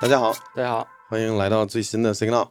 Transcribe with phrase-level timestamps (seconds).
[0.00, 2.50] 大家好，大家好，欢迎来到最新的 Signal。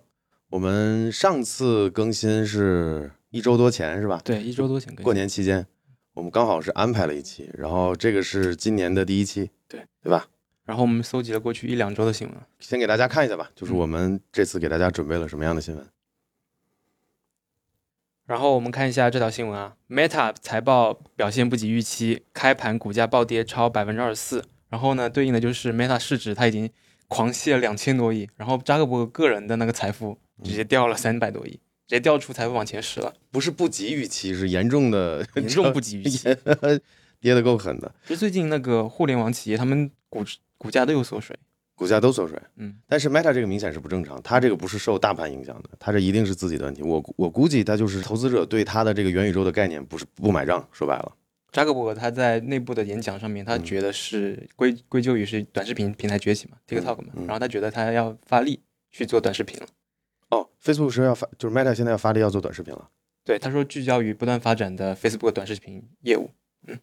[0.50, 4.20] 我们上次更新是一周多前是吧？
[4.26, 5.04] 对，一周多前更新。
[5.06, 5.66] 过年期间，
[6.14, 10.28] 我们刚好是安排了一期，然后这个是今年的第一期，对对吧？
[10.66, 15.88] 然后我们搜集了过去一两周的新闻，先给大家看一下吧，就是我们这次给大家准备了什么样的新闻。
[18.26, 24.44] 然后我们看一下这条新闻啊，Meta 财报表现不及预期，开盘股价暴跌超百分之二十四。
[24.68, 26.70] 然后呢，对应的就是 Meta 市值它已经
[27.08, 33.14] 狂泻了两千多亿，然后扎克伯格个人的那个财富直接掉了三百多亿，直接掉出财富榜前十了。
[33.32, 36.24] 不是不及预期，是严重的严重不及预期，
[37.20, 37.94] 跌得够狠的。
[38.04, 40.24] 其实最近那个互联网企业他们股
[40.58, 41.38] 股价都有缩水。
[41.76, 46.82] 股价都缩水，嗯，但是 Meta 这个明显是不正常，它这个不是受大盘影响的，它这一定是自己的问题。
[46.82, 51.12] 我我估计它就是投资者对它的这个元宇宙的概念不是不买账，说白了。
[51.52, 59.68] 扎克伯格他在内部的演讲上面，他觉得是归归咎于是短视频平台崛起嘛，TikTok 嘛，然后他觉得他要发力去做短视频了。
[60.30, 62.90] 哦，Facebook 是要发，就是 Meta 现在要发力要做短视频了。
[63.24, 66.30] 对，他说聚焦于不断发展的 Facebook 短视频业务。
[66.68, 66.78] 嗯，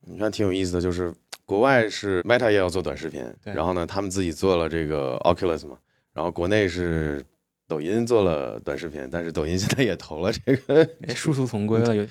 [0.00, 1.12] 你看挺有意思的，就是。
[1.46, 5.76] 国外是 Meta 也要做短视频，然后呢，他们自己做了这个 Oculus 嘛，
[6.14, 7.22] 然后国内是
[7.68, 12.06] 抖音做了短视频，但是抖音现在也投了这个，殊途同归了，有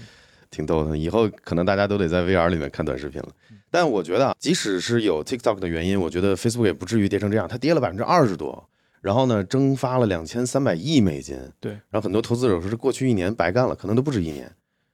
[0.54, 0.96] 挺逗的。
[0.96, 3.30] 以后可能大家都得在 VR 里面看短视频了。
[3.72, 8.70] 但我觉得啊，即使是有 TikTok 的原因，我觉得 Facebook 也不至于跌成这样，它跌了百分之二十多，
[9.02, 11.36] 然后呢，蒸发了两千三百亿美金。
[11.60, 14.50] 对，然后很多投资者说是过去一年白干了，可能都不止一年，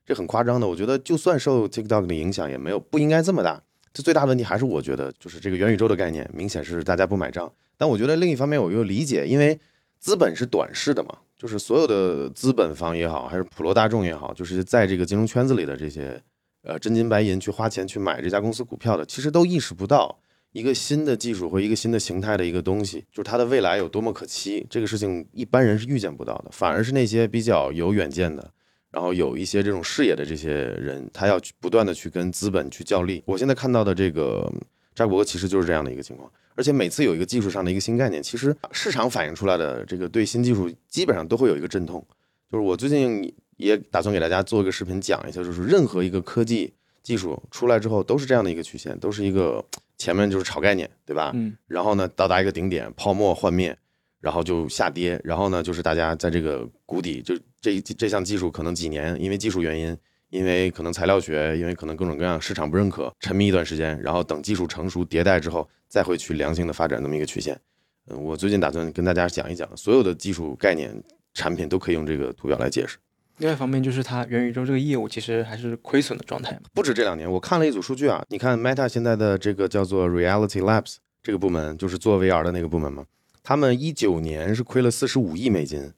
[0.06, 0.66] 这很夸张的。
[0.66, 3.62] 我觉得就算受 TikTok 的影响，也没有不应该这么大。
[3.92, 7.52] 这最大的问题还是我觉得，就是这个元宇宙的概念明显是大家不买账。
[7.78, 9.60] 但我觉得另一方面我又理解，因为
[10.00, 16.22] 资本是短视的嘛，就是所有的资本方也好，还是普罗大众也好，就是在这个金融圈子里的这些
[16.64, 20.20] 呃真金白银去花钱去买这家公司股票的，其实都意识不到
[20.52, 24.68] 一个新的技术和一个新的形态的一个东西，就是它的未来有多么可期。
[24.70, 28.52] 这个事情一般人是预见不到的，反而是那些比较有远见的。
[28.92, 33.24] 然后有一些这种视野的这些人，他要去不断的去跟资本去较力。
[33.25, 34.52] 我现在看到的这个
[34.94, 36.30] 扎克伯格其实就是这样的一个情况。
[36.59, 42.06] 而且每次有一个技术上的一个新概念，其实市场反映出来的这个对新技术基本上都会有一个阵痛。
[42.52, 49.64] 就是我最近也打算给大家做一个视频讲一下，就是任何一个科技技术出来之后都是这样的一个曲线，都是一个
[49.98, 51.31] 前面就是炒概念，对吧？
[51.34, 51.56] 嗯。
[51.66, 53.78] 然后呢，到达一个顶点，泡沫幻灭。
[54.22, 59.98] 然后就下跌，然后呢，就是大家在这个谷底，就这这项技术可能几年，因为技术原因，
[60.30, 67.59] 因为可能材料学，因为可能各种各样市场不认可，沉迷一段时间，然后等技术成熟迭代之后，再会去良性的发展那么一个曲线。
[68.07, 72.97] 嗯，我最近打算跟大家讲一讲，所有的技术概念、产品都可以用这个图表来解释。
[73.38, 83.06] 另外一方面就是它元宇宙这个业务其实还是亏损的状态不止这两年，我看了一组数据啊，你看 Meta 现在的这个叫做 Reality Labs 这个部门，就是做 VR 的那个部门嘛？
[83.41, 85.94] 他们一九年是亏了四十五亿美金，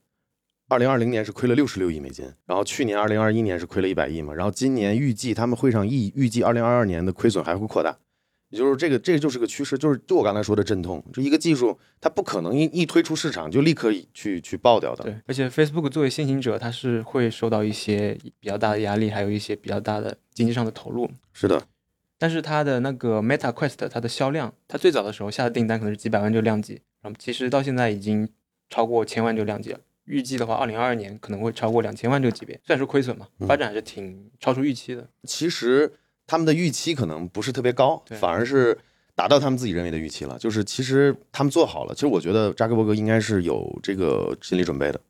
[0.68, 7.98] 二零二零年是亏了六十六亿美金，然后去年二零二一年是亏了一百亿嘛，然后今年预计他们会上预预计二零二二年的亏损还会扩大，
[8.52, 15.06] 也就是这个这个就是个趋势，就是就我刚才说的阵痛，就一个技术它不可能一一推出市场就立刻去去爆掉的。
[15.06, 21.10] 对，而且 Facebook 作为先行者，它是会受到一些比较大的压力，还有一些比较大的经济上的投入。
[21.34, 21.64] 是的，
[22.20, 26.82] 但是它的那个 Meta Quest 它的销量，它最早的时候下的订单可能是几百万就量级。
[27.02, 28.30] 然后其实到现在已经
[28.70, 32.54] 超过千万这个量级了，预计的话，二零二二年可能会超过两千万这个级别。
[32.66, 35.08] 虽然说亏损嘛，发展还是挺超出预期的。
[35.24, 35.94] 其实
[36.32, 38.78] 他们的预期可能不是特别高，反而是
[39.16, 40.40] 达到他们自己认为的预期了。
[40.40, 41.94] 就是其实他们做好了。
[41.94, 45.02] 其实我觉得扎克伯格应该是有这个心理准备的，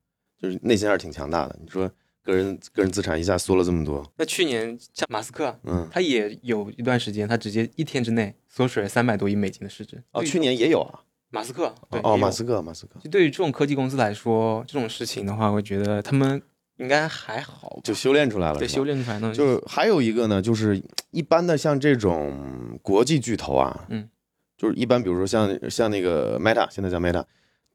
[0.41, 1.55] 就是内心还是挺强大的。
[1.63, 1.87] 你说
[2.23, 10.01] 个人个人资产一下缩了这么多，那去年像马斯克，嗯，他也有一段时间，他直接一天之内缩水了三百多亿美金的市值。
[10.13, 11.01] 哦，去年也有啊。
[11.29, 11.71] 马斯克
[12.01, 12.99] 哦，马斯克，马斯克。
[12.99, 16.41] 就对于这种科技公司来说，这种事情的话，我觉得他们
[16.81, 18.57] 应该还好，就修炼出来了。
[18.57, 19.31] 对，修炼出来呢。
[19.31, 20.81] 就是还有一个呢，就是
[21.11, 24.09] 一般的像这种国际巨头啊，嗯，
[24.57, 27.23] 就是一般比如说像像那个 Meta，现在叫 Meta，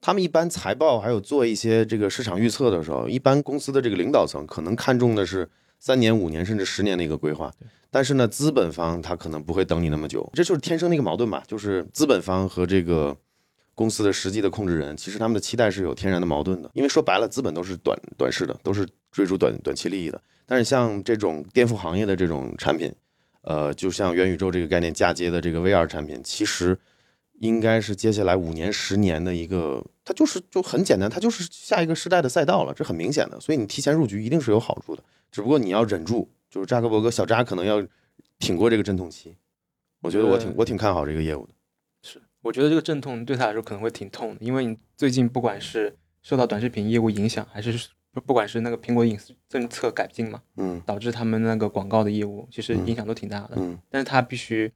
[0.01, 5.49] 他们一般财报还有做一些这个市场预测的时候，一般公司的这个领导层可能看重的是
[5.79, 7.53] 三年、五年甚至十年的一个规划。
[7.93, 13.17] 但是呢，资本方他可能不会等你那么久，这就是天生的一个矛盾吧，就是资本方和这个。
[13.77, 20.21] 公司的实际的控制人，其实他们的期待是有天然的矛盾的，因为说白了，资本都是短短视的，都是追逐短短期利益的。
[20.47, 22.91] 但是像这种颠覆行业的这种产品，
[23.43, 26.79] 呃，就像元宇宙这个概念嫁接的这个 VR 产品，其实
[27.41, 33.39] 应该是接下来五年、十年的一个，它就是就很简单，它就是下一个时代的赛道了，这很明显的。
[33.39, 37.87] 所以你提前入局一定是有好处的，只不过你要忍住，就是扎克伯格小扎可能要
[38.39, 39.37] 挺过这个阵痛期。
[40.01, 41.53] 我觉得我挺我挺看好这个业务的。
[42.47, 47.73] 我觉得这个阵痛对他来说可能会挺痛的，因为你最近不管是受到短视频业务影响，还是
[48.13, 53.57] 不不管是那个苹果隐私政策改进嘛，嗯导致他们那个广告的业务其实影响都挺大的。
[53.57, 54.73] 嗯但是他必须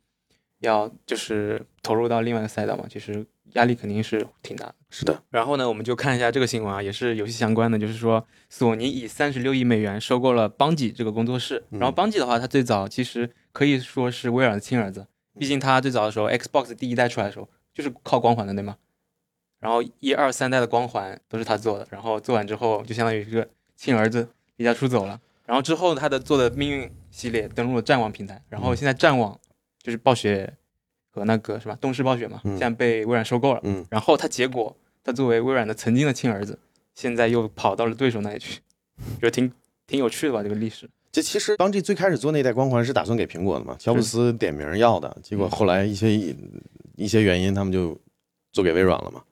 [0.61, 3.25] 要就是投入到另外一个赛道嘛，其实
[3.55, 4.75] 压力肯定是挺大的。
[4.91, 11.65] 是的，然后呢，我们就看一下这个新闻啊，也是游戏相关的，就是说索尼以三十六亿美元收购了邦吉这个工作室。
[11.71, 15.07] 然后邦吉的话，它最早其实可以说是微软的亲儿子，
[15.39, 18.77] 毕竟他最早的时候 Xbox 第一代出来的时候就是靠光环的，对吗？
[19.59, 23.47] 然后一二三代的光环都是他做的，然后做完之后就相当于一个
[23.77, 25.21] 亲儿子离家出走了。
[25.45, 29.39] 然后之后他的做的命运系列登陆了战网平台，然后现在战网
[29.83, 30.57] 就是暴雪
[31.11, 33.61] 和那个是吧东视暴雪嘛，嗯现在被微软收购了。
[33.65, 36.59] 嗯然后他结果他作为微软的曾经的亲儿子，
[36.95, 38.61] 现在又跑到了对手那里去，
[39.19, 39.53] 觉得挺
[39.87, 40.89] 挺有趣的吧这个历史。
[41.13, 46.17] 这其实邦 G 最开始做那代光环是打算给苹果的嘛，乔布斯点名要的，结果后来一些
[46.97, 47.99] 一些原因，他们就
[48.53, 49.23] 做给微软了嘛。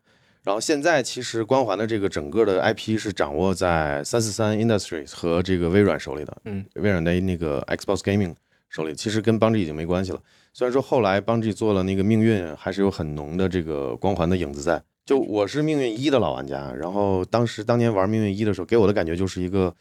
[0.42, 8.34] 然后现在其实光环的这个整个的 IP 是掌握在三四三 Industries 和这个微软手里的，嗯，微软的那个 Xbox Gaming
[8.68, 10.20] 手里，其实跟邦 G 已经没关系了。
[10.54, 14.82] 虽然说后来邦 G 做了那个命运，还是有很浓的这个光环的影子在。
[15.04, 19.74] 就我是命运一的老玩家，然后当时当年玩命运一的时候，给我的感觉就是一个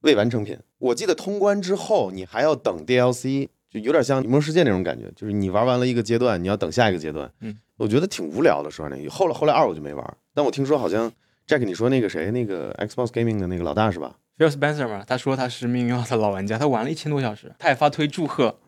[0.00, 0.56] 未完成品。
[0.78, 7.30] 我记得通关之后，你还要等 DLC，就有点像《魔兽世界》那种感觉，就是你玩完了一个阶段，你要等下一个阶段。
[7.40, 9.10] 嗯，我觉得挺无聊的，说那个。
[9.10, 11.10] 后来后来二我就没玩，但我听说好像
[11.46, 18.58] Jack 你说那个谁，那个 Xbox Gaming 的那个老大是吧？Phil Spencer 嘛，他说他是命运二的老玩家，他玩了一千多小时，他也发推祝贺，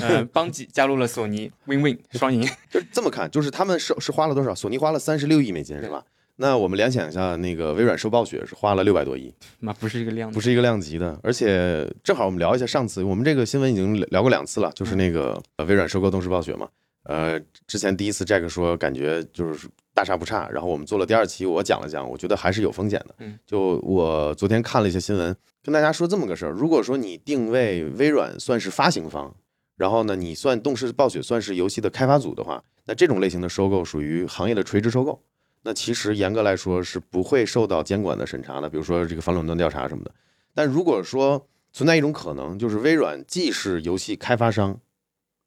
[0.00, 2.42] 呃， 邦吉加入了索尼，win win 双赢。
[2.68, 4.52] 就是这么看，就是他们是是花了多少？
[4.54, 6.04] 索尼花了三十六亿美金是吧？
[6.40, 11.20] 那我们联想一下，那个微软收暴雪是花了六百多亿，那不是一个量，不是一个量级的。
[11.22, 16.66] 而且正好我们聊一下上次我们这个新闻已经聊过两次了，就是那个呃微软收购动视暴雪嘛。
[17.02, 23.14] 呃，之前第一次 Jack 说感觉就是大差不差，然后我们做了第二期，我讲了讲，我觉得还是有风险的。
[23.18, 29.34] 嗯，就我昨天看了一些新闻，跟大家说这么个事儿：如果说你定位微软算是发行方，
[29.76, 35.22] 然后呢，你算动视暴雪算是游戏的开发组的话，那这种类型的收购属于行业的垂直收购。
[35.62, 40.10] 那其实严格来说是不会受到监管的审查的，比如说这个反垄断调查什么的。
[40.54, 44.80] 但如果说存在一种可能，就是微软既是游戏开发商，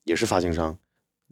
[0.03, 0.77] 也是发行商，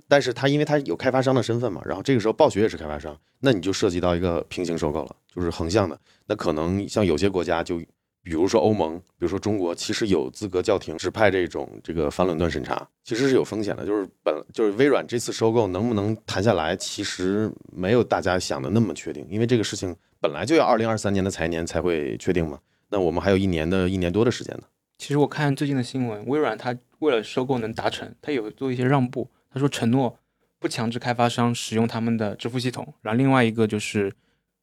[0.08, 6.00] 但是它因为它有开发商的身份嘛，然后这个时候暴雪也是开发商，那你就涉及到一个平行收购了，就是横向的。
[6.28, 7.82] 那可能像有些国家就。
[8.24, 13.86] 比如说欧盟，比如说中国，其实有资格叫停指派这种这个反垄断审查，其实是有风险的。
[13.86, 22.60] 就是本就是微软这次收购能不能谈下来，其实没有大家想的那么确定，因为这个事情本来就要二零二三年的财年才会确定嘛。
[22.90, 24.64] 那我们还有一年的一年多的时间呢。
[24.98, 29.30] 其实我看最近的新闻，微软它为了收购能达成，它有做一些让步。
[29.52, 30.20] 他说承诺
[30.60, 34.14] 不强制开发商使用他们的支付系统，然后另外一个就是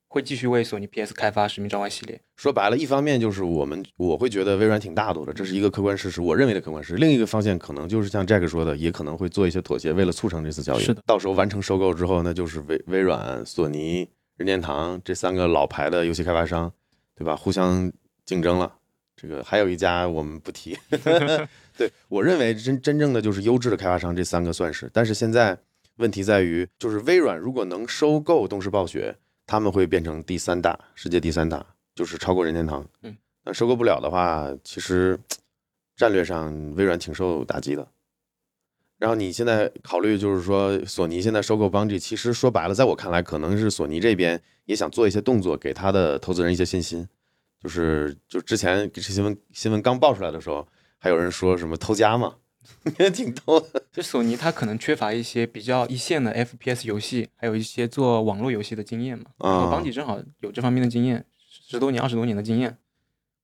[0.09, 2.21] 会继续为索尼 PS 开发《使命召唤》系列。
[2.37, 6.97] 说白了，一方面就是我们我会觉得微软挺大度的，这是一个客观事实，我认为的客观事实。
[6.97, 10.83] 另一个方向可能就是像 Jack 说的，也可能会做一些妥协，为了促成这次交易。
[10.83, 16.73] 是的，到时候完成收购之后，那就是微微软、索尼、任天堂这三个老牌的游戏开发商，
[17.15, 17.37] 对吧？
[17.37, 17.93] 互相
[18.25, 18.75] 竞争了。
[19.21, 20.79] 这个还有一家我们不提。
[21.77, 24.89] 对我认为真真正的就是优质的开发商，这三个算是。
[24.93, 25.59] 但是现在
[25.97, 29.17] 问题在于，就是微软如果能收购动视暴雪，
[29.49, 31.67] 他们会变成第三大，世界第三大。
[31.97, 35.19] 就是超过任天堂，嗯，那收购不了的话，其实
[35.97, 37.89] 战略上微软挺受打击的。
[38.99, 47.09] 然后你现在考虑就是说，索尼现在收购邦 G，其实说白了，在我看来，可能是索尼这边也想做一些动作，给他的投资人一些信心。
[47.61, 50.65] 就是就之前这新闻新闻刚爆出来的时候，
[50.99, 52.37] 还有人说什么偷家嘛，
[52.99, 53.83] 也 挺逗的。
[53.93, 59.25] 就索尼它可能缺乏一些比较一线的 FPS 游戏，还有一些做网络游戏的经验嘛。
[59.39, 61.25] 然后邦吉正好有这方面的经验。
[61.51, 62.79] 十多年、二十多年的经验，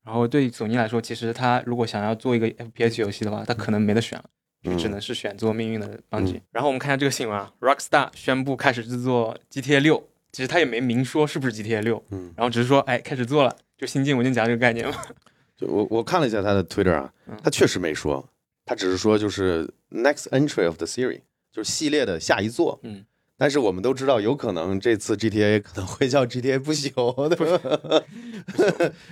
[0.02, 4.24] 然后对索尼来说，其实他如果想要做一个 FPS 游戏的话，他可能没得选了，
[4.62, 6.32] 就只能是选做命运的邦吉。
[6.32, 14.94] 嗯、然后我们看一下这个新闻啊，Rockstar 宣布开始制作 GTA 六，其实他也没明说是不是 GTA 六，嗯，然后只是说哎开始做了，就新进文件夹这个概念嘛。
[15.54, 17.12] 就我我看了一下他的 Twitter 啊，
[17.42, 18.26] 他确实没说，
[18.64, 21.20] 他只是说就是 next entry of the series，
[21.52, 23.04] 就是系列的下一座，嗯。
[23.36, 28.04] 但是我们都知道，有可能这次 GTA 可能会叫 GTA 不朽，对吧？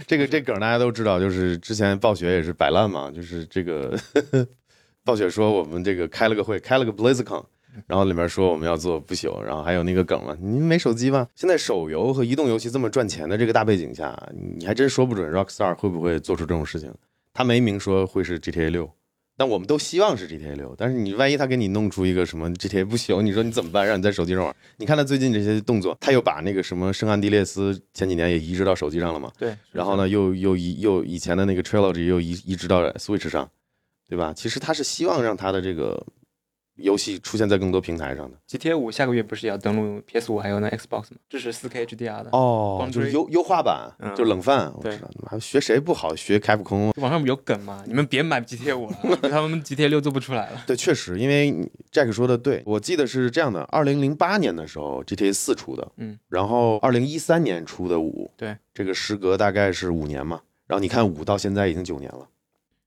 [0.06, 3.98] 这个这梗大家都知道，就是之前暴雪也是摆烂嘛，就是这个
[5.02, 7.44] 暴雪说我们这个开了个会，开了个 BlizzCon，
[7.88, 11.26] 然后里面说我们要做不朽，然后还有那个梗嘛，您没手机吗？
[11.34, 14.16] 现在手游和移动游戏这么赚钱的这个大背景下，
[14.56, 16.94] 你还真说不准 Rockstar 会不会做出这种事情。
[17.34, 18.88] 他没明说会是 GTA 六。
[19.42, 23.84] 但我们都希望是 GTA 六，但是你万一他给你弄出一个什么 GTA 不行，你说你怎么办？
[23.84, 24.54] 让你在手机上玩？
[24.76, 29.32] 你看他最近这些动作，他又把那个什么圣安地列斯前几年也移植到手机上了嘛？
[29.36, 33.50] 对，然后呢，又又移又以前的那个 Trilogy 又移移植到 Switch 上，
[34.08, 34.32] 对吧？
[34.32, 36.06] 其实他是希望让他的这个
[36.82, 38.36] 游戏出现在更多平台上的。
[38.48, 41.16] GTA 五下个月不是也要登录 PS 五还有那 Xbox 吗？
[41.30, 42.28] 支持 4K HDR 的。
[42.32, 44.70] 哦就是优优化版，嗯就是冷饭。
[44.76, 46.14] 我对知道，还学谁不好？
[46.14, 46.92] 学开普空。
[46.96, 47.82] 网上不有梗吗？
[47.86, 50.62] 你们别买 GTA 五了， 他们 GTA 六做不出来了。
[50.66, 51.54] 对，确实，因为
[51.92, 60.40] Jack 说的对，我记得是这样的：二零零八年的时候，GTA 四出的，嗯，然后二零一三年出的五，对，这个时隔大概是五年嘛。
[60.66, 62.26] 然后你看五到现在已经九年了，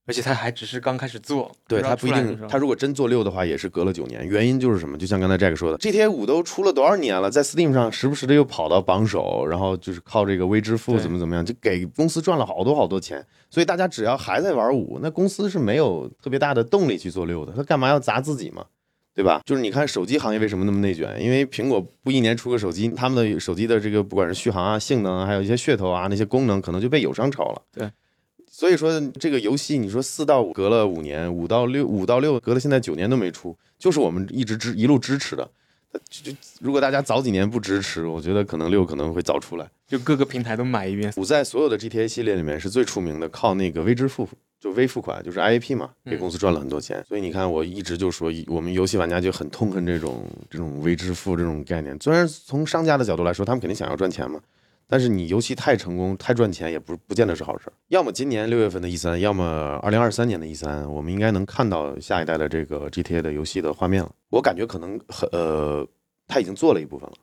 [0.08, 4.26] 而且他还只是刚开始做，对他不一定他如果真做六的话，也是隔了九年。
[4.28, 4.98] 原因就是什么？
[4.98, 13.26] 就像刚才 Jack 说的，GTA 五都出了多少年了，在 Steam 上时不时的又跑到榜首，然后就是靠这个微支付怎么怎么样，就给公司赚了好多好多钱。
[13.50, 18.66] 所以大家只要还在玩五，那公司是没有特别大的动力去做六的，他干嘛要砸自己嘛？
[19.16, 19.42] 对吧？
[19.46, 21.18] 就是你看手机行业为什么那么内卷？
[21.20, 27.62] 因为苹果不一年出个手机，他们的手机的这个不管是续航啊、性能啊，还有一些噱头啊、那些功能，可能就被友商超了。
[27.74, 27.90] 对。
[28.58, 35.46] 所以说这个游戏，你说四到五隔了五年，五到六五到六隔了现在九年都没出，就是我们一直支一路支持的。
[36.10, 39.70] 就就如果大家早几年不支持，我觉得可能六可能会早出来。
[39.86, 41.12] 就各个平台都买一遍。
[41.18, 44.26] 五在所有的 GTA 系列里面是最出名的，靠那个微支付，
[44.58, 47.04] 就微付款，就是 IAP 嘛，给公司赚了很多钱。
[47.06, 51.98] 所以你看，我一直就说，我们游戏玩家就很痛恨这种这种微支付这种概念。
[52.02, 54.40] 虽然从商家的角度来说，他们肯定想要赚钱嘛，
[54.88, 57.74] 但是你游戏太成功、太赚钱，也不不见得是好事儿。
[57.88, 64.12] 要么今年六月份的 E 三，要么二零二三年的 E 三，我们应该能看到下一代的这个 GTA 的游戏的画面了。
[64.30, 65.88] 我感觉可能很呃，
[66.28, 67.16] 他已经做了一部分了。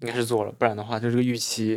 [0.00, 1.76] 应该是做了，不然的话，就这个预期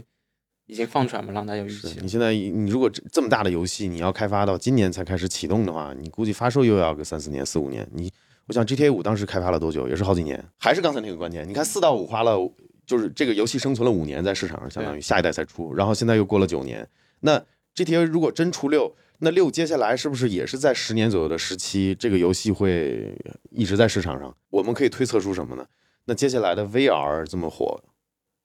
[0.68, 2.08] 已经放出来嘛，让大家有预期你。
[2.08, 7.88] 现在你如果这这么大的游戏，你要开发到今年才开始启动的话，你估计发售又要个三四年、四五年。
[7.92, 8.12] 你
[8.46, 10.44] 我想 GTA 五当时开发了多久，也是好几年。
[10.60, 12.38] 还是刚才那个观点，你看四到五花了，
[12.86, 16.88] 就是这个游戏生存了五年在市场上，相当于下一代才出，然后现在又过了九年。
[17.22, 17.44] 那
[17.76, 23.16] GTA 如果真出六，那六接下来是不是也是在十年左右的时期，这个游戏会
[23.50, 24.36] 一直在市场上？
[24.50, 25.66] 我们可以推测出什么呢？
[26.06, 27.80] 那接下来的 VR 这么火，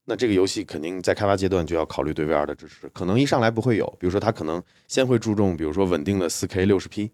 [0.05, 7.11] 那这个游戏肯定在开发阶段就要考虑对 VR 的支持，可能一上来不会有，比如说它可能先会注重，比如说稳定的 4K 60P，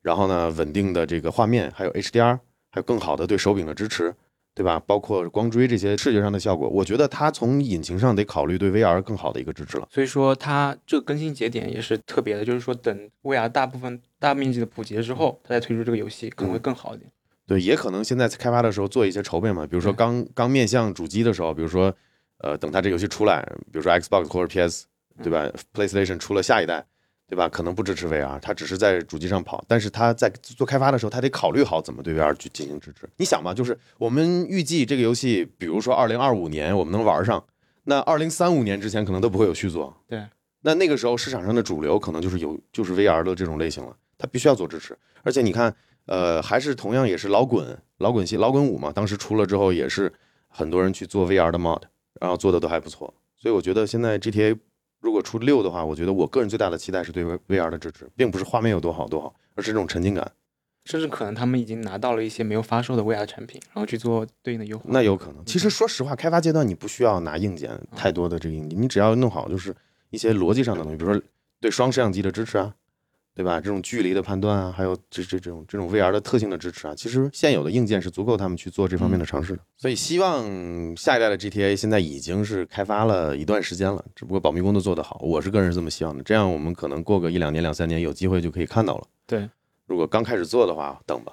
[0.00, 4.14] 然后呢稳定的这个画面，还有 HDR，还有更好的对手柄的支持，
[4.54, 4.78] 对吧？
[4.86, 9.88] 包括光追这些视觉上的效果，我觉得它从引擎上得考虑对 VR 更好的一个支持了。
[9.90, 17.10] 所以说，它这个更新节点也是特别的，就是说等 VR 大部分大面积的普及了之后，它再推出这个游戏可能会更好一点。
[17.46, 21.94] 对，也可能现在开发的时候做一些筹备嘛，比如说刚刚面向主机的时候，比如说，
[22.38, 23.42] 呃，等它这游戏出来，
[23.72, 24.86] 比如说 Xbox 或者 PS，
[25.22, 26.84] 对吧？PlayStation 出了下一代，
[27.32, 27.48] 对吧？
[27.48, 33.08] 可能不支持 VR，它只是在主机上跑，但是它在做开发的时候，它得考虑好怎么对 VR 去进行支持。
[33.16, 37.42] 你想嘛，就是我们预计这个游戏，比如说二零二五年我们能玩上，
[37.84, 39.96] 那二零三五年之前可能都不会有续作。
[40.06, 40.22] 对，
[40.60, 44.94] 那那个时候市场上的主流可能就是有就是 VR 的这种类型了，它必须要做支持。
[45.22, 45.74] 而且你看，
[46.04, 50.12] 呃，还是同样也是老滚老滚系老滚五嘛，当时出了之后也是
[50.48, 51.80] 很多人去做 VR 的 mod，
[52.20, 53.14] 然后做的都还不错。
[53.38, 54.58] 所以我觉得现在 GTA
[55.02, 60.32] 如果出六的话，我觉得我个人最大的期待是对 VR 的支持，并不是画面有多好多好，而是这种沉浸感。
[60.84, 64.84] 甚至可能他们已经拿到了一些没有发售的 VR 产品，然后去做对应的优化。
[64.88, 65.44] 那有可能。
[65.44, 69.74] 其实说实话，开发阶段你不需要拿硬件太多的这个硬件，你只要弄好就是
[70.10, 71.22] 一些逻辑上的东西，比如说
[71.60, 72.74] 对双摄像机的支持啊，
[73.34, 73.60] 对吧？
[73.60, 79.62] 这种距离的判断啊，还有这这这种这种 VR 的特性的支持啊，其实现有的硬件是足够他们去做这方面的尝试的。
[79.76, 80.44] 所以希望
[80.96, 86.22] 下一代的 GTA 现在已经是开发了一段时间了，只不过保密工作做得好，我是个人是这么希望的。
[86.22, 89.04] 这样我们可能过个一两年、两三年，有机会就可以看到了。
[89.26, 89.48] 对，
[89.86, 91.32] 如果刚开始做的话，等吧。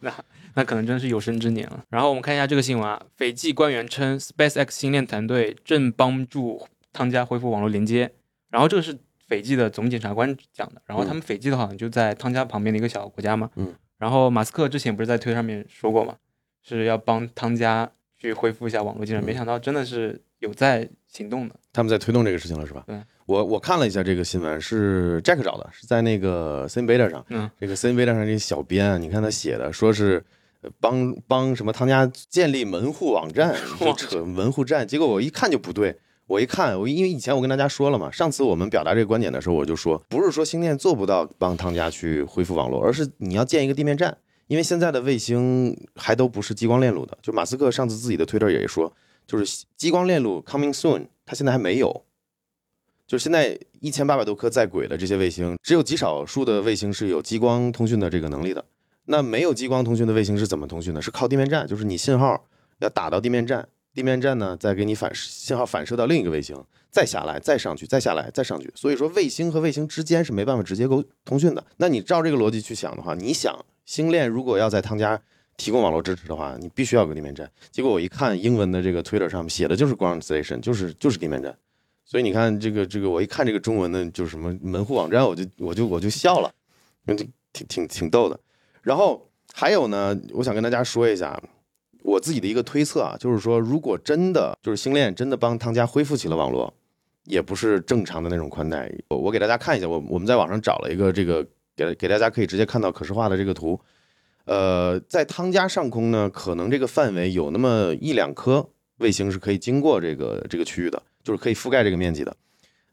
[0.54, 1.84] 那可能真是有生之年了。
[1.90, 8.12] 然后我们看一下这个新闻啊，斐济官员称，SpaceX 星链团队正帮助汤加恢复网络连接。
[8.50, 8.98] 然后这个是
[9.30, 10.82] 斐济的总检察官讲的。
[10.84, 13.48] 然后他们斐济的好像就在汤加旁边的一个小国家嘛。
[13.54, 13.72] 嗯。
[13.96, 16.16] 然后马斯克之前不是在推上面说过嘛，
[16.62, 19.22] 是要帮汤加去恢复一下网络进展。
[19.22, 21.54] 嗯没想到真的是有在行动的。
[21.72, 22.82] 他们在推动这个事情了，是吧？
[22.86, 27.24] 对，我我看了一下这个新闻，是 Jack 找的，是在那个 c i n Beta 上。
[27.28, 30.24] 嗯，这个 c i n Beta 上这小编啊，你看他写的，说是
[30.62, 34.88] 呃帮帮什么汤家建立门户网站， 就扯门户站。
[34.88, 35.96] 结果我一看就不对，
[36.30, 44.16] 我一看，我因为以前我跟大家说了嘛，上次我们表达这个观点的时候，我就说，不是说星链做不到帮汤家去恢复网络，而是你要建一个地面站。
[44.46, 48.92] 因为现在的卫星还都不是激光链路的，就马斯克上次自己的推特也说，
[49.26, 52.04] 就是激光链路 coming soon，它现在还没有。
[53.08, 58.64] 就是现在一千八百多颗在轨的这些卫星，只有极少数的卫星是有激光通讯的这个能力的。
[59.06, 61.02] 那没有激光通讯的卫星是怎么通讯的？
[61.02, 62.44] 是靠地面站，就是你信号
[62.78, 66.56] 要打到地面站，地面站呢再给你反信号反射到另一个卫星，
[66.90, 68.72] 再下来，再上去，再下来，再上去。
[68.74, 71.64] 所以说卫星和卫星之间是没办法直接沟通讯的。
[71.76, 75.20] 那你照这个逻辑去想的话，你想星链如果要在汤加
[75.56, 77.50] 提供网络支持的话，你必须要有个地面站。
[77.70, 81.56] 结果我一看英文的这个 Twitter 上面写的就是 ground station，就是就是地面站。
[82.04, 86.52] 所以你看这个这个，我一看这个中文的，就是什么门户网站，我就我就我就笑了，
[87.06, 88.38] 挺挺挺逗的。
[88.82, 91.40] 然后还有呢，我想跟大家说一下
[92.02, 96.72] 我自己的一个推测啊，就是说，如果真的就是星链真的帮汤加恢复起了网络，
[97.24, 98.90] 也不是正常的那种宽带。
[99.08, 103.80] 我我给大家看一下，我我们在网上找了一个这个给给大家可以直接看到可视化的这个图。
[104.46, 112.36] 呃，在汤加上空呢，可能这个范围有那么一两颗卫星是可以经过这个这个区域的，就是可以覆盖这个面积的。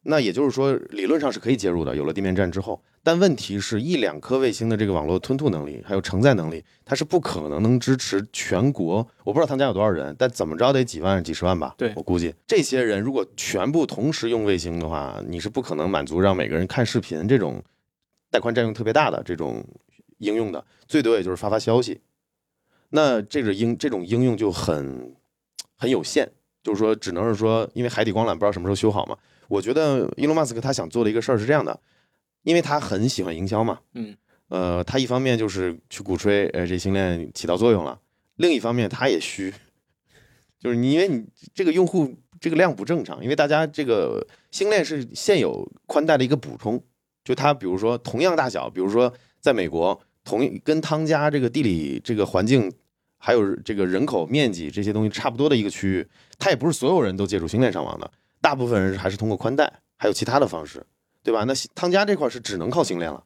[0.09, 1.93] 那也就是说，理论上是可以接入的。
[1.93, 9.05] 有了地面站之后，但问题是一两颗卫星的这个网络吞吐能力，还有承载能力，它是不可能能支持全国。
[9.25, 11.75] 我不知道他们家有多少人，但怎么着得几万、几十万吧？
[11.77, 17.61] 对我估计这些人如果全部同时用卫星的话，你是不可能满足让每个人看视频这种
[18.31, 19.61] 带宽占用特别大的这种
[20.19, 21.99] 应用的，最多也就是发发消息。
[22.91, 25.13] 那这个应这种应用就很
[25.75, 26.31] 很有限，
[26.63, 29.17] 就是说只能是说，因为海底光缆不知道什么时候修好嘛。
[29.47, 31.79] 我觉得伊隆马斯克他想做的一个事儿是这样的，
[32.43, 34.15] 因为他很喜欢营销嘛，嗯，
[34.49, 37.99] 呃，他一方面就是去鼓吹，呃，这星链起到作用了，
[38.35, 39.53] 另一方面他也虚，
[40.59, 46.81] 就是你因为你这个用户这个量不正常，因为大家这个星链是现有宽带的一个补充，
[47.23, 52.71] 就它比如说同样大小，比如说在美国同跟汤加这个地理这个环境。
[53.19, 58.09] 还有这个人口面积这些东西差不多的一个区域，它也不是所有人都借助星链上网的，
[58.47, 60.81] 大部分人还是通过宽带，还有其他的方式，
[61.21, 61.43] 对吧？
[61.43, 63.21] 那汤加这块是只能靠星链了，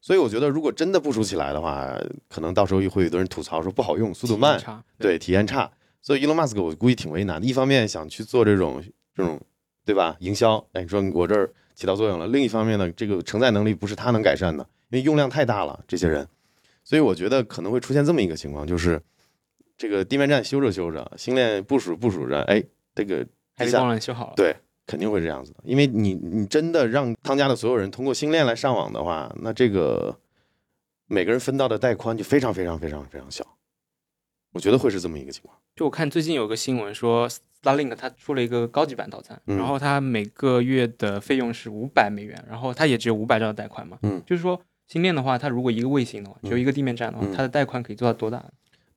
[0.00, 1.92] 所以我觉得如果真的部署起来的话，
[2.28, 4.62] 可能到时候会有的人吐槽说不好用，速度慢，
[4.96, 5.68] 对，体验差。
[6.00, 8.80] 所以伊隆马斯克我估计挺为难的，一方面想去做这种
[9.12, 9.40] 这种，
[9.84, 10.14] 对吧？
[10.20, 16.28] 营销，哎，你说我这儿起到作用了；另一方面呢，这个承载能力不是他能改善的，因为用量太大了，这些人，
[16.84, 19.02] 所以我觉得可能会出现这么一个情况，就是。
[19.76, 22.62] 这个地面站修着修着，星链部署部署着，哎，
[22.94, 23.26] 这个
[23.60, 25.60] 海底光缆修好了，对，肯定会这样子的。
[25.64, 30.18] 因为你你真的让汤家的所有人通过星链来上网的话，那这个
[31.06, 33.46] 每个人分到的带宽就非常非常非常非常小。
[34.52, 35.56] 我觉得会是这么一个情况。
[35.76, 37.28] 就我看最近有个新闻说
[37.62, 43.98] ，Starlink 它出了一个高级版套餐，然后它每个月的费用是五百美元，然后它也只有五百兆的带宽嘛。
[44.02, 48.44] 嗯，就是说星链的话，它如果一个卫星的话，只有一个地面站的话，它的带宽可以做到多大？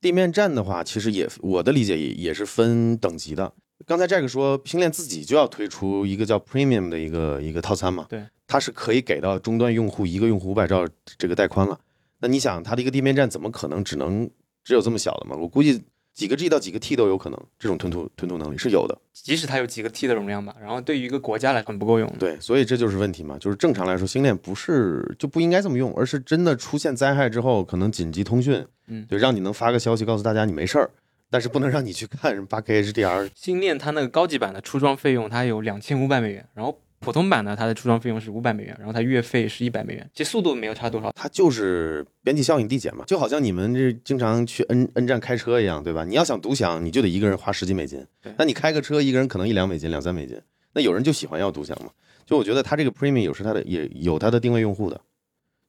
[0.01, 3.53] 地面站的话，其实也我的理解也也是分等级的。
[3.85, 11.79] 刚才 Jack 说星链自己就要推出一个叫 Premium 的一个一个套餐嘛，对，它是可以给到终端用户一个用户五百兆这个带宽了。
[12.19, 14.29] 那你想，它的一个地面站怎么可能只能
[14.63, 15.35] 只有这么小的嘛？
[15.35, 15.83] 我估计。
[16.13, 18.95] 几个 G 到几个 T 都有可能，这种吞吐吞吐能力是有的。
[19.13, 22.07] 即使它有几个 T 的容量吧，然后对于一个国家来说很不够用。
[22.19, 30.91] 对，所以这就是问题嘛，就是正常来说，星链不是就不应该这么用，而是真的出现灾害之后，可能紧急通讯，嗯，对，让你能发个消息告诉大家你没事儿，
[31.33, 33.27] 但是不能让你去看什么八 K HDR。
[33.33, 36.79] 星链它那个高级版的出装费用，它有两千五百美元，然后。
[36.99, 46.05] 普通版呢，它的出装费用是五百美元，然后它月费是一百美元，其实速度没有差多少，它就是边际效应递减嘛，就好像你们这经常去 N N 站开车一样，对吧？
[46.05, 50.41] 你要想独享，你就得一个人花十几美金，那你开个车，一个人可能一两美金、两三美金，
[50.71, 51.91] 那有人就喜欢要独享嘛。
[52.25, 55.01] 就我觉得它这个 Premium 有是它的也有它的定位用户的，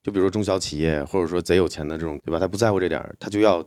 [0.05, 2.39] 就比如说中小企业或者说贼有钱的这种，对吧？
[2.39, 3.61] 他不在乎这点，他就要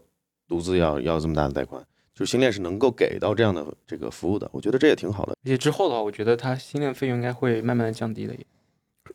[0.47, 1.85] 独自要要这么大的贷款。
[2.13, 5.33] 就是星链是能够给到这样的这个服务的，我觉得这也挺好的。
[5.33, 8.35] 而且之后的话，我觉得它星链费用应该会慢慢的降低的。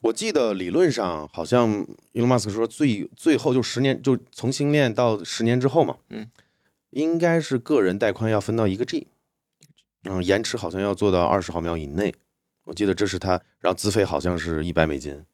[0.03, 6.31] 我记得理论上好像 Elon Musk 说最最后就十年，就从星链到十年之后嘛，嗯，
[6.91, 9.09] 应该是个人带宽要分到一个 G，
[10.05, 12.15] 嗯，延迟好像要做到二十毫秒以内。
[12.65, 15.25] 我记得这是他，然后资费好像是一百美金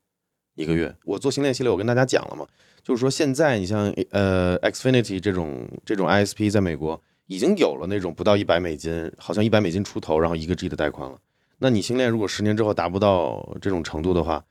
[0.58, 0.94] 一个月。
[1.04, 2.46] 我做星链系列，我跟大家讲了嘛，
[2.82, 7.02] 就是说现在你像呃 Xfinity 这种这种 ISP 在美国。
[7.30, 11.18] 已经有了那种不到一百美金，好像一百美金出头，然后一个 G 的带宽了。
[11.58, 14.42] 那你星链如果十年之后达不到这种程度的话，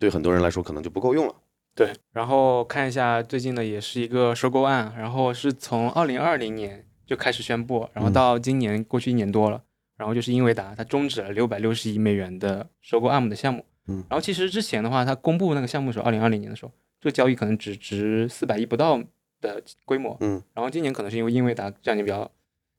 [0.00, 1.34] 对很多人来说可能就不够用了。
[1.76, 9.62] 对，然后看一下最近的也是一个收购案，然后是从二零二零年就开始宣布，然后到今年过去一年多了，
[9.96, 13.64] 然后就是英伟达它终止了六百六十亿美元的收购 ARM 的项目。
[13.86, 19.02] 嗯，然后其实之前的话，它公布那个项目的时候，二零二零年的时候，这个交易可能只值四百亿不到。
[19.40, 22.30] 的规模，嗯，然后今年可能是因为英伟达这样就比较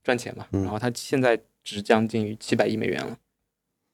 [0.04, 3.15] 赚钱嘛，嗯，然后它现在值将近于七百亿美元了，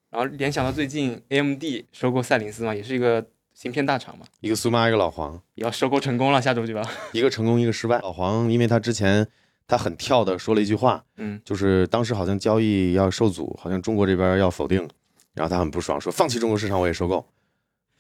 [0.10, 6.82] 然后联想到最近 AMD 收购赛灵思嘛，也是一个芯片大厂嘛，一个苏妈，一个老黄，也要收购成功了，下周就要。
[7.12, 8.00] 一个成功，一个失败。
[8.00, 9.28] 老黄因为他之前
[9.68, 14.88] 他很跳的说了一句话，嗯，就是当时好像交易要受阻，好像中国这边要否定，
[15.34, 17.26] 然后他很不爽，说放弃中国市场我也收购，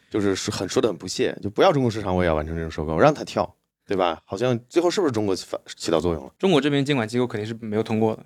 [0.09, 3.55] 就是说很说的很不屑，就不要中国市场我也要完成这种收购，让他跳，
[3.87, 4.21] 对吧？
[4.25, 5.45] 好像最后是不是中国起
[5.77, 6.31] 起到作用了？
[6.37, 8.25] 中国这边监管机构肯定是没有通过的。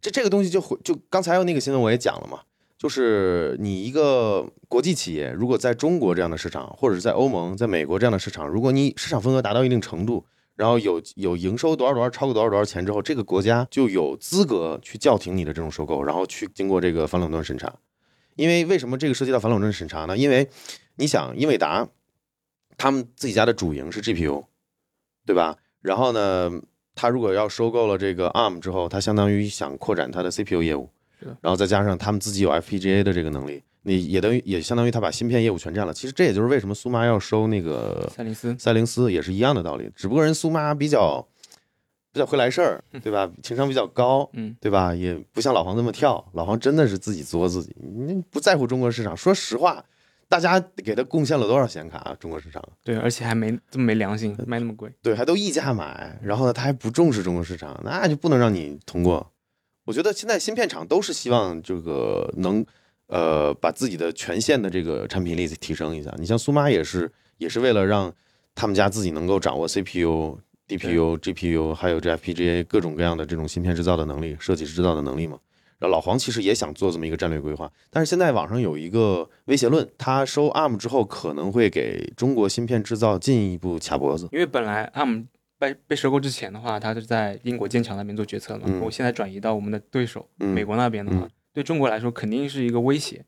[0.00, 2.40] 这这个东西就回就刚才那个新闻我也讲了嘛，
[2.78, 10.24] 就是你一个国际企业，如果在中国这样的市场，或者是在欧盟、在美国这样的市场，如果你市场份额达到一定程度，
[10.56, 17.72] 然后有有营收多少多少超过多少多少钱之后，这个国家就有资格去叫停你的这种收购，然后去经过这个反垄断审查。
[18.40, 20.16] 因为为什么这个涉及到反垄断审查呢？
[20.16, 20.48] 因为
[20.96, 21.86] 你想，英伟达
[22.78, 24.46] 他们自己家的主营是 GPU，
[25.26, 25.58] 对吧？
[25.82, 26.50] 然后呢，
[26.94, 30.88] 他如果要收购了这个 ARM 之后，他相当于想扩展他的 CPU 业务，
[31.42, 35.92] 然后再加上他们自己有 FPGA 的这个能力，你也等于也相当于他把芯片业务全占了。
[35.92, 41.26] 其实这也就是为什么苏妈要收那个赛灵思，赛灵思也是一样的道理，只不过人苏妈比较
[42.12, 43.30] 比较会来事儿，对吧？
[43.42, 44.94] 情商比较高，嗯，对吧？
[44.94, 49.16] 也不像老黄那么跳，老黄真的是自己作自己，你不在乎中国市场。
[49.16, 49.84] 说实话，
[50.28, 52.16] 大家给他贡献了多少显卡啊？
[52.18, 54.90] 中国市场对，而且还没这么没良心，卖那么贵。
[55.02, 59.30] 对，还都溢价买，然后呢，他还不重视中国市场，那就不能让你通过。
[59.84, 62.64] 我觉得现在芯片厂都是希望这个能，
[63.06, 66.14] 呃，把自己的全线的这个产品力提升一下。
[66.18, 68.12] 你像苏妈也是，也是为了让
[68.54, 70.38] 他们家自己能够掌握 CPU、
[70.78, 75.38] DPU、GPU，还有这 FPGA 各种各样的这种芯片制造的能力、设计制造的能力嘛。
[75.78, 84.28] 然后老黄其实也想做这么一个战略规划，但是现在网上有一个威胁论，他收 ARM 之后可能会给中国芯片制造进一步卡脖子。
[84.30, 85.24] 因为本来 ARM
[85.58, 88.64] 被被收购之前的话，他是在英国剑桥那边做决策嘛。
[88.66, 93.24] 嗯我现在转移到我们的对手、嗯美国那边的话，嗯对中国来说肯定是一个威胁。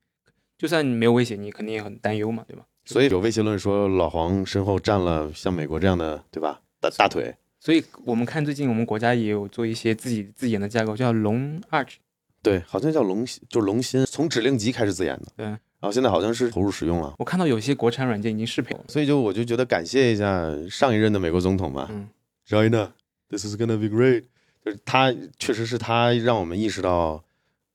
[0.58, 2.64] 就算你没有威胁，你肯定也很担忧嘛，对吧？
[2.84, 6.60] 所以有威胁论说老黄身后站了像美国这样的，对吧？
[6.82, 7.34] 大大腿。
[7.58, 11.94] 所以我们看最近我们国家也有做一些自己自研的架构，叫龙 Arch。
[12.42, 15.26] 对，好像叫龙，就是龙芯，从指令集开始自研的。
[15.36, 17.14] 对然后现在好像是投入使用了。
[17.18, 18.84] 我看到有些国产软件已经适配了。
[18.88, 22.08] 所以就我就觉得感谢一下上一任的美国总统吧嗯
[22.44, 24.24] ，，China，this is gonna be great。
[24.64, 27.24] 就是他确实是他让我们意识到，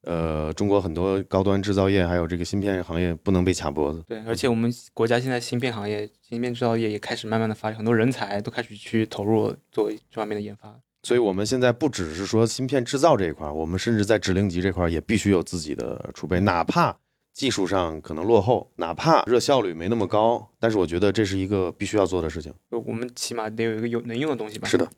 [0.07, 4.01] 呃，中国很多高端制造业还有这个芯片行业不能被卡脖子。
[4.07, 10.73] 对，而且我们国家现在芯片行业、芯片制造业也开始慢慢的发展，很多人才都开始去投入做这方面的研发。
[11.03, 16.97] 所以我们现在不只是说芯片制造这一块儿，我们甚至在指令集这块儿也必须有自己的储备，哪怕
[17.33, 22.53] 技术上可能落后，哪怕热效率没那么高，但是我觉得这是一个必须要做的事情。
[22.71, 24.67] 就我们起码得有一个有能用的东西吧。
[24.67, 24.89] 是的，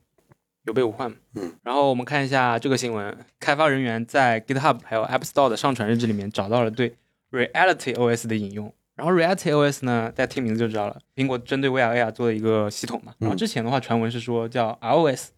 [0.66, 1.14] 有备无患。
[1.36, 6.96] 嗯，然后我们看一下这个新闻，开发人员在 GitHub 还有 App Store 的上传日志里面找到了对
[7.32, 8.74] Reality OS 的引用。
[8.96, 13.14] 然后 Reality OS 呢，大家听名字就知道了，苹果针对 VR AR 做的一个系统嘛。
[13.18, 15.30] 然后之前的话，传闻是说叫 iOS，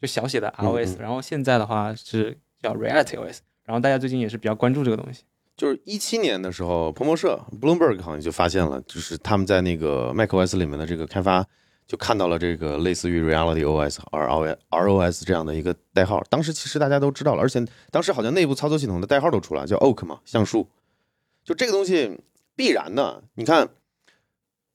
[0.00, 3.38] 就小写的 iOS，、然后现在的话是叫 Reality OS。
[3.64, 5.22] 然后大家最近也是比较关注这个东西。
[5.56, 11.44] 就是一七年的时候，彭博社 Bloomberg 好像就发现了，就是他们在那个 macOS 里面的这个开发，
[11.88, 16.22] 就看到了这个类似于 Reality OS、R O ROS 这样的一个代号。
[16.28, 20.68] 当时其实大家都知道了，而且当时好像内部操作系统的代号都出来，叫 Oak 嘛，橡树。
[21.42, 22.20] 就这个东西
[22.54, 23.70] 必然的，你看，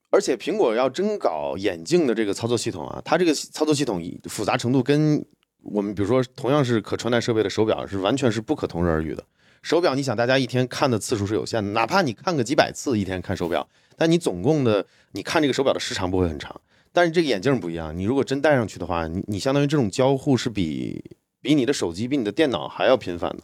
[0.09, 5.23] 而且苹果要真搞眼镜的这个操作系统啊，它这个操作系统复杂程度跟
[5.61, 9.23] 我们比如说同样是可穿戴设备的手表是完全是不可同日而语的。
[9.61, 16.59] 手表，你想大家一天看的次数是有限的，哪怕你看个几百次一天看手表，但你总共的你看这个手表的时长不会很长。
[16.93, 21.03] 但是这个眼镜不一样，你如果真戴上去的话，你你相当于这种交互是比
[21.41, 23.43] 比你的手机、比你的电脑还要频繁的，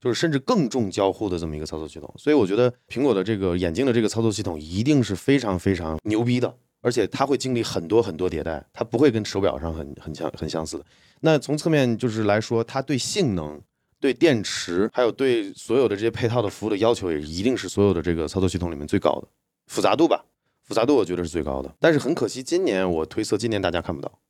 [0.00, 2.12] 就是甚至更重交互的这么一个操作系统。
[2.18, 10.84] 所以我觉得苹果的这个眼镜的这个操作系统一定是非常非常牛逼的，而且它会经历很多很多迭代，它不会跟手表上很很相很相似的。
[11.20, 13.60] 那从侧面就是来说，它对性能。
[14.00, 19.26] 对电池，还有对所有的这些配套的服务的要求，也一定是所有的这个操作系统里面最高的
[19.66, 20.24] 复杂度吧？
[20.68, 21.74] 复杂度我觉得是最高的。
[21.80, 24.20] 但是很可惜，今年我推测今年大家看不到。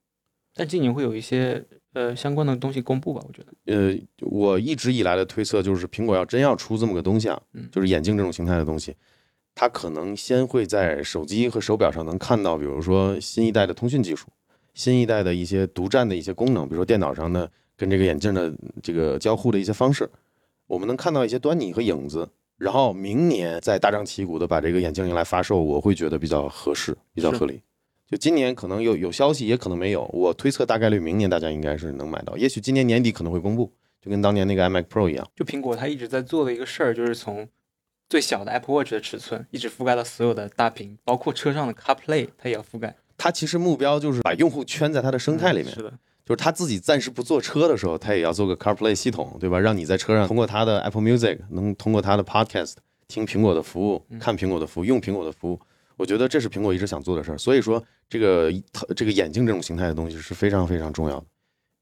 [0.55, 3.23] 但今年会有一些呃相关的东西公布吧？
[3.27, 3.53] 我觉得。
[3.67, 8.95] 呃，我一直以来的推测就是，苹果要真要出这么个东西啊，嗯就是眼镜这种形态的东西，
[9.55, 14.29] 它可能先会在手机和手表上能看到，比如说新一代的通讯技术，
[14.73, 17.51] 新一代的一些独占的一些功能，比如说电脑上的。
[17.81, 20.11] 跟这个眼镜的这个交互的一些方式，
[20.67, 22.29] 我们能看到一些端倪和影子。
[22.59, 27.63] 然后明年再大张旗鼓的把这个眼镜迎来发售，我会觉得比较合适，比较合理。
[28.07, 30.05] 就今年可能有有消息，也可能没有。
[30.13, 35.31] 我推测大概率明年大家应该是能买到，也许今年年底可能会公布，就跟当年那个 iMac Pro 一样。
[35.37, 37.49] 就苹果它一直在做的一个事儿，就是从
[38.09, 42.97] 最小的 Apple Watch 的尺寸，一直覆盖到所有的大屏，包括车上的 CarPlay，它也要覆盖。
[43.19, 45.93] 它其实目标就是把用户圈在它的生态里面，是的，
[46.29, 49.59] 就是他自己暂时不坐车的时候，他也要做个 CarPlay 系统，对吧？
[49.59, 52.75] 让你在车上通过他的 Apple Music，能通过他的 Podcast
[53.07, 55.59] 听苹果的服务，看苹果的服务，用苹果的服务。
[55.97, 57.39] 我觉得这是苹果一直想做的事儿。
[57.39, 58.53] 所以说，这个
[58.95, 61.25] 这个眼镜这种形态的东西是非常非常重要的，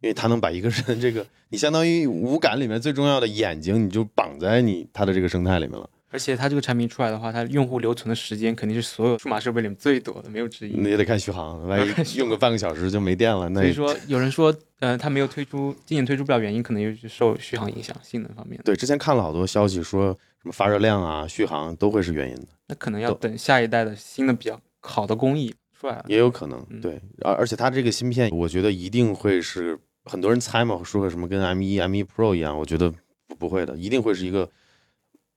[0.03, 5.91] 因为它能把一个人这个你相当于五感里面最重要的眼睛，你就绑在你它的这个生态里面了。
[6.11, 10.77] 而且它这个产品出来的话，它用户留存的时间肯定是所有数码设备里面最多的，没有之一。
[10.77, 18.61] 那也得看续航，万一用个半个小时就没电了，那所以说有人说，呃，它没有推出，今年推出不了原因，可能就是受续航影响，性能方面。
[18.65, 26.05] 对，之前看了好多消息说什么发热量啊、续航都会是原因的，那可能要等下一代的新的比较好的工艺出来了。
[26.07, 26.65] 也有可能。
[26.81, 32.93] 对，而而且它这个芯片，我觉得一定会是很多人猜嘛，说什么跟 M 一、M 一 Pro 一样，我觉得
[33.27, 34.49] 不不会的，一定会是一个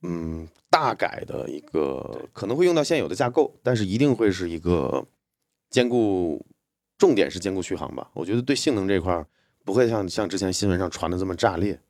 [0.02, 5.06] 嗯大改的一个，可能会用到现有的架构，但是一定会是一个
[5.68, 6.44] 兼顾，
[6.96, 8.10] 重点是兼顾续航吧。
[8.14, 9.26] 我觉得对性能这块儿
[9.64, 11.80] 不会像像之前新闻上传的这么炸裂。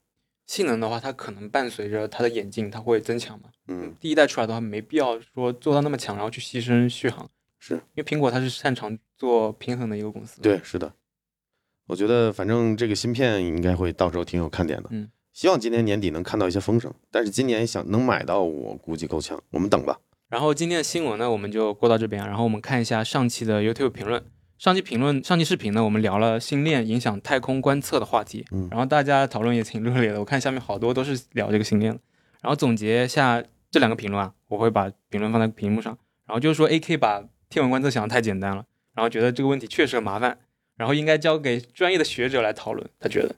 [0.46, 3.51] 性能的话，它可能伴随着它的眼镜，它会增强嘛。
[3.68, 7.29] 嗯，第一代出来的话，没必要说做到那么强，然后去牺牲续航。
[7.59, 10.40] 是因为苹果它是擅长做平衡的一个公司。
[10.40, 10.92] 对，是的。
[11.87, 14.88] 我觉得反正这个芯片应该会到时候挺有看点的。
[14.90, 19.42] 嗯，希望今年年底能看到一些风声，但是今年想能买到，我估计够呛。
[19.53, 19.98] 我们等吧。
[20.29, 22.22] 然后今天的新闻呢，我们就过到这边。
[22.26, 24.22] 然后我们看一下上期的 YouTube 评论。
[24.59, 28.44] 上期评论、上期视频呢，我们聊了星链影响太空观测的话题。
[28.50, 31.98] 嗯然后大家讨论也挺热烈的，我看下面好多都是聊这个星链的。
[32.42, 35.96] 然后总结下这两个评论啊，我会把评论放在屏幕上。
[36.26, 40.37] 然后就是说，AK 把天文观测想的太简单了，然后觉得这个问题确实很麻烦，
[40.76, 42.87] 然后应该交给专业的学者来讨论。
[43.00, 43.35] 他觉得，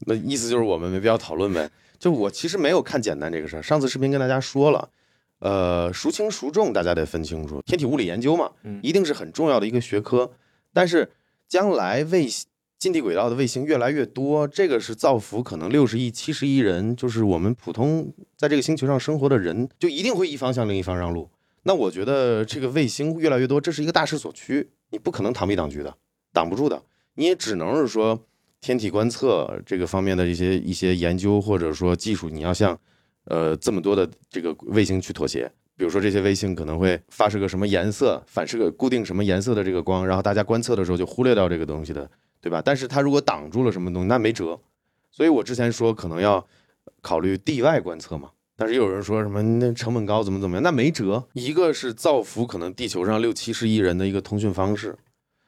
[0.00, 1.70] 那意思就是我们没必要讨论呗。
[1.98, 4.90] 就我其实没有看简单这个事儿，上次视频跟大家说了，
[5.38, 7.62] 呃，孰轻孰重大家得分清楚。
[7.62, 10.30] 天体物理研究嘛，嗯一定是很重要的一个学科，
[10.72, 11.10] 但是
[11.48, 12.46] 将来卫星
[12.78, 21.30] 近地轨道的卫星越来越多，这个是造福可能六十亿、七十亿人，就是我们普通在这个星球上生活的人，就一定会一方向另一方让路。
[21.62, 25.96] 那我觉得这个卫星越来越多，这是一个大势所趋，你不可能螳臂挡车的，
[26.34, 26.82] 挡不住的。
[27.14, 28.22] 你也只能是说
[28.66, 32.76] 天体观测这个方面的一些一些研究或者说技术，你要向
[33.26, 35.48] 呃这么多的这个卫星去妥协。
[35.76, 42.60] 比如说这些卫星可能会发射个什么颜色，反射个固定什么颜色的这个光，然后大家观测的时候就忽略掉这个东西的，对吧？
[42.60, 44.58] 但是它如果挡住了什么东西，那没辙。
[45.12, 46.44] 所以我之前说可能要
[47.00, 51.28] 考虑地外观测嘛，但是又有人说什么那成本高怎么怎么样，那没辙。
[51.34, 54.96] 一个是造福可能地球上六七十亿人的一个通讯方式，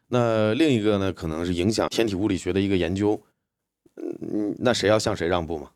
[0.09, 3.21] 那另一个呢可能是影响天体物理学的一个研究。
[3.97, 5.71] 嗯，那谁要向谁让步嘛？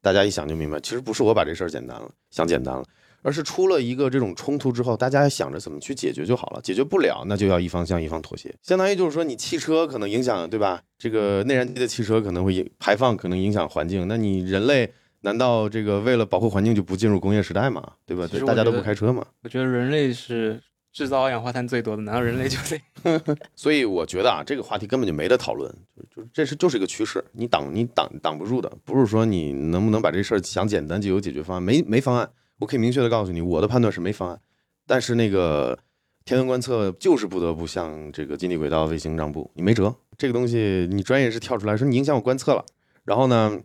[0.00, 2.84] 大家一想就明白，其实不是我把这事儿简单了，想简单了。
[3.22, 6.60] 而是出了一个这种冲突之后，大家想着怎么去解决就好了。
[6.62, 8.54] 解决不了，那就要一方向一方妥协。
[8.62, 10.80] 相当于就是说，你汽车可能影响，对吧？
[10.96, 14.06] 这个内燃机的汽车可能会排放，可能影响环境。
[14.06, 14.92] 那你人类
[15.22, 17.94] 难道这个为了保护环境就不进入工业时代吗？
[18.06, 18.24] 对吧？
[18.30, 19.26] 对大家都不开车嘛。
[19.42, 20.60] 我觉得人类是
[20.92, 23.36] 制造二氧化碳最多的，难道人类就得？
[23.54, 28.72] 所以我觉得啊，这个话题根本就没得讨论，就就这是就是一个趋势，你挡你挡挡不住的。
[28.84, 32.30] 不是说你能不能把这事儿想简单就有解决方案，没没方案。
[32.58, 34.40] 我可以明确的告诉你，我的判断是没方案。
[34.86, 35.78] 但是那个
[36.24, 39.94] 天文观测就是不得不向这个近地轨道卫星让步，你没辙。
[40.16, 42.64] 这个东西你专业是跳出来说你影响我观测了，
[43.04, 43.60] 然后呢，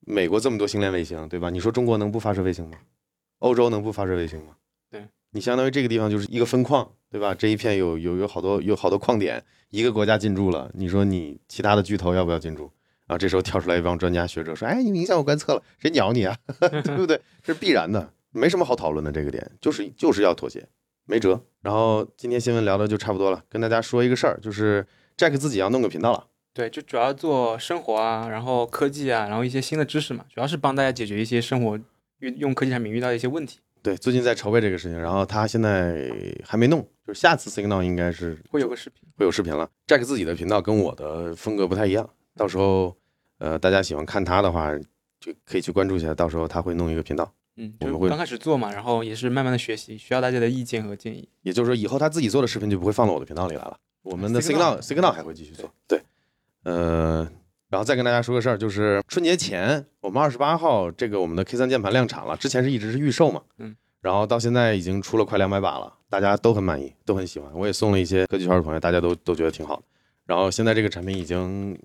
[0.00, 1.50] 美国这么多星链卫星，对吧？
[1.50, 2.78] 你说中国能不发射卫星吗？
[3.38, 4.56] 欧洲能不发射卫星吗？
[5.34, 7.34] 你相当于这个地方就是一个分矿，对吧？
[7.34, 12.70] 这一片有有有好多有好多矿点，一个国家进驻了，你说你其他的巨头要不要进驻？
[13.06, 16.36] 然后这时候跳出来一帮专家学者说：“哎，你影响我观测了，谁鸟你啊？
[16.58, 17.20] 对不对？
[17.42, 19.10] 这是必然的，没什么好讨论的。
[19.10, 20.66] 这个点就是就是要妥协，
[21.04, 21.44] 没辙。
[21.60, 24.86] 然后今天新闻聊的就差不多了，跟大家说一个事儿，就是
[25.18, 26.28] Jack 自己要弄个频道了。
[26.54, 31.76] 对，就主要做生活啊，然后科技啊，然后一些新的知识嘛，主要是帮大家解决一些生活
[32.20, 33.58] 遇用科技产品遇到的一些问题。
[33.84, 36.10] 对，最近在筹备这个事情，然后他现在
[36.42, 39.68] 还没弄，就是下次 Signal 应该是会有个视频，会有视频了。
[39.86, 42.96] Jack 自己的频道跟我的风格不太一样，到时候
[43.36, 44.74] 呃大家喜欢看他的话，
[45.20, 47.30] 就可以去关注一下，到时候他会弄一个频道。
[47.56, 51.28] 嗯，我们会刚开始做嘛，然后也是慢慢的学习，需要大家的意见和建议。
[51.42, 53.78] 也就是说，以后他自己做的视频就不会放到我的频道里来了。
[54.02, 55.70] 我们的 Signal Signal 还会继续做。
[55.86, 56.00] 对，
[56.64, 57.30] 呃，
[57.74, 67.50] 然后再跟大家说个事儿，就是春节前我们二十八号这个我们的 K 三键盘量产了，之前是一直是预售嘛，嗯，然后到现在已经出了快两百把了，大家都很满意，都很喜欢。
[67.52, 69.82] 我也送了一些科技圈的朋友，大家都都觉得挺好的。
[70.24, 71.76] 然后现在这个产品已经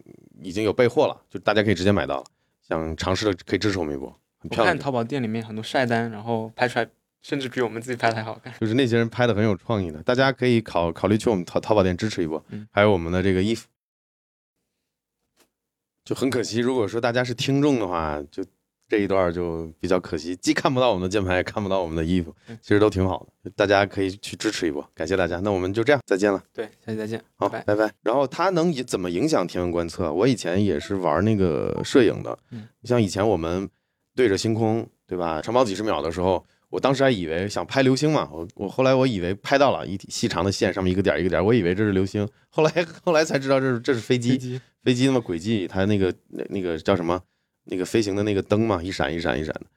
[0.43, 2.23] 已经有备货了，就大家可以直接买到了。
[2.61, 4.09] 想尝试的可以支持我们一波。
[4.09, 4.79] 我很漂亮看。
[4.79, 6.87] 淘宝店里面很多晒单，然后拍出来
[7.23, 8.53] 甚至比我们自己拍的还好看。
[8.61, 13.67] 就是那些人拍的很有创意的，大家可以考考虑去我们淘淘宝店支持一波嗯，还有我们的这个衣服，
[16.09, 18.43] 就很可惜，如果说大家是听众的话，就
[18.87, 26.43] 这一段就比较可惜，既看不到我们的键盘，也看不到我们的衣服嗯，其实都挺好的，大家可以去支持一波，感谢大家，那我们就这样，再见了。
[26.51, 27.75] 对，下期再见，好，拜拜。
[27.75, 27.93] 拜拜。
[28.01, 30.11] 然后它能以怎么影响天文观测？
[30.11, 33.69] 我以前也是玩那个摄影的，嗯，像以前我们
[34.15, 35.39] 对着星空，对吧？
[35.43, 42.71] 长跑几十秒的时候，我当时还以为想拍流星嘛，我我后来我以为拍到了一细长的线，上面一个点一个点，我以为这是流星，后来
[43.03, 47.21] 后来才知道这是这是飞机，飞机那么轨迹，它那个那那个叫什么？
[47.71, 49.61] 那个飞行的那个灯嘛，一闪一闪一闪的。